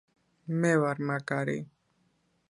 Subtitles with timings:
[0.61, 1.57] მე ვარ მაგარი